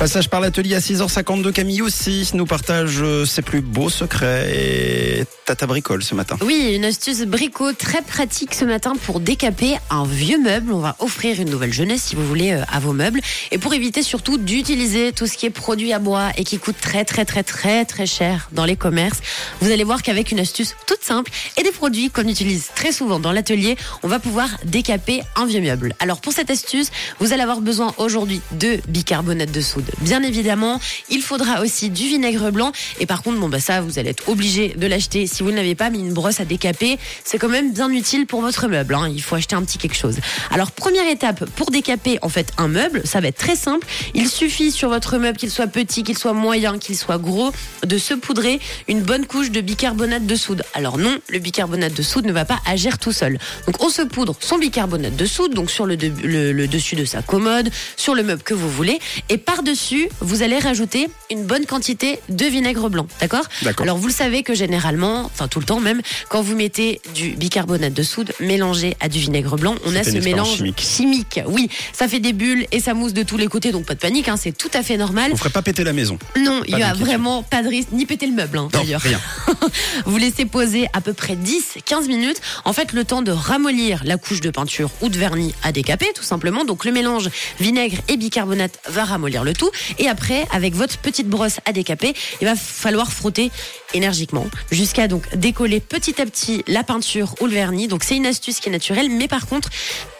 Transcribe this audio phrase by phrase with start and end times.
[0.00, 5.26] Passage par l'atelier à 6h52, Camille aussi nous partage euh, ses plus beaux secrets et
[5.44, 6.38] tata bricole ce matin.
[6.42, 10.72] Oui, une astuce brico très pratique ce matin pour décaper un vieux meuble.
[10.72, 13.20] On va offrir une nouvelle jeunesse si vous voulez euh, à vos meubles.
[13.50, 16.76] Et pour éviter surtout d'utiliser tout ce qui est produit à bois et qui coûte
[16.80, 19.20] très très très très très cher dans les commerces,
[19.60, 23.20] vous allez voir qu'avec une astuce toute simple et des produits qu'on utilise très souvent
[23.20, 25.94] dans l'atelier, on va pouvoir décaper un vieux meuble.
[26.00, 29.89] Alors pour cette astuce, vous allez avoir besoin aujourd'hui de bicarbonate de soude.
[30.00, 32.72] Bien évidemment, il faudra aussi du vinaigre blanc.
[32.98, 35.56] Et par contre, bon bah ça, vous allez être obligé de l'acheter si vous ne
[35.56, 35.90] l'avez pas.
[35.90, 38.94] Mais une brosse à décaper, c'est quand même bien utile pour votre meuble.
[38.94, 39.08] hein.
[39.12, 40.16] Il faut acheter un petit quelque chose.
[40.50, 43.86] Alors première étape pour décaper en fait un meuble, ça va être très simple.
[44.14, 47.52] Il suffit sur votre meuble qu'il soit petit, qu'il soit moyen, qu'il soit gros,
[47.84, 50.62] de se poudrer une bonne couche de bicarbonate de soude.
[50.74, 53.38] Alors non, le bicarbonate de soude ne va pas agir tout seul.
[53.66, 56.96] Donc on se poudre son bicarbonate de soude, donc sur le, de- le- le dessus
[56.96, 59.79] de sa commode, sur le meuble que vous voulez, et par-dessus,
[60.20, 63.44] vous allez rajouter une bonne quantité de vinaigre blanc, d'accord?
[63.62, 63.84] D'accord.
[63.84, 67.30] Alors vous le savez que généralement, enfin tout le temps même, quand vous mettez du
[67.30, 70.80] bicarbonate de soude mélangé à du vinaigre blanc, on a ce mélange chimique.
[70.80, 71.40] chimique.
[71.46, 74.00] Oui, ça fait des bulles et ça mousse de tous les côtés, donc pas de
[74.00, 75.30] panique, hein, c'est tout à fait normal.
[75.32, 76.18] On ferait pas péter la maison.
[76.38, 79.00] Non, il y a vraiment pas de risque, ni péter le meuble hein, d'ailleurs.
[79.00, 79.20] rien.
[80.06, 82.40] Vous laissez poser à peu près 10-15 minutes.
[82.64, 86.12] En fait, le temps de ramollir la couche de peinture ou de vernis à décaper,
[86.14, 86.64] tout simplement.
[86.64, 89.70] Donc, le mélange vinaigre et bicarbonate va ramollir le tout.
[89.98, 93.50] Et après, avec votre petite brosse à décaper, il va falloir frotter
[93.92, 97.88] énergiquement jusqu'à donc décoller petit à petit la peinture ou le vernis.
[97.88, 99.10] Donc, c'est une astuce qui est naturelle.
[99.10, 99.68] Mais par contre,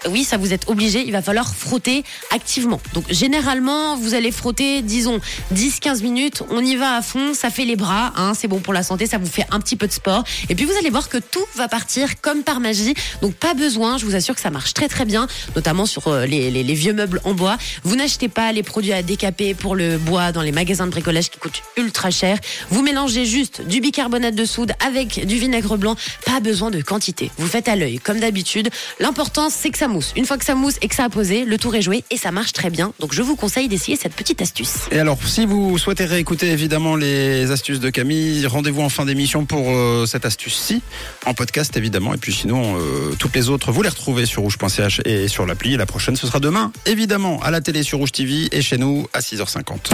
[0.09, 1.03] oui, ça vous êtes obligé.
[1.05, 2.81] Il va falloir frotter activement.
[2.95, 5.21] Donc, généralement, vous allez frotter, disons,
[5.55, 6.43] 10-15 minutes.
[6.51, 7.35] On y va à fond.
[7.35, 8.13] Ça fait les bras.
[8.17, 9.07] Hein, c'est bon pour la santé.
[9.07, 10.25] Ça vous fait un petit peu de sport.
[10.49, 12.95] Et puis, vous allez voir que tout va partir comme par magie.
[13.23, 13.99] Donc, pas besoin.
[13.99, 17.21] Je vous assure que ça marche très, très bien, notamment sur euh, les, vieux meubles
[17.25, 17.59] en bois.
[17.85, 21.31] Vous n'achetez pas les produits à décaper pour le bois dans les magasins de bricolage
[21.31, 22.39] qui coûtent ultra cher.
[22.71, 25.97] Vous mélangez juste du bicarbonate de soude avec du vinaigre blanc.
[26.27, 27.31] Pas besoin de quantité.
[27.39, 28.71] Vous faites à l'œil, comme d'habitude.
[28.99, 30.13] L'important, c'est que ça mousse.
[30.17, 32.17] Une fois que ça mousse et que ça a posé, le tour est joué et
[32.17, 32.93] ça marche très bien.
[33.01, 34.89] Donc, je vous conseille d'essayer cette petite astuce.
[34.91, 39.20] Et alors, si vous souhaitez réécouter évidemment les astuces de Camille, rendez-vous en fin d'émission
[39.47, 40.83] pour euh, cette astuce-ci,
[41.27, 42.15] en podcast évidemment.
[42.15, 45.77] Et puis sinon, euh, toutes les autres, vous les retrouvez sur rouge.ch et sur l'appli.
[45.77, 49.07] La prochaine, ce sera demain, évidemment, à la télé sur Rouge TV et chez nous
[49.13, 49.91] à 6h50.